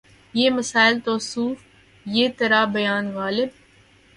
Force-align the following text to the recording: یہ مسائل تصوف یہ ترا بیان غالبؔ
یہ 0.33 0.49
مسائل 0.49 0.95
تصوف 1.05 1.57
یہ 2.05 2.27
ترا 2.37 2.61
بیان 2.75 3.05
غالبؔ 3.15 3.49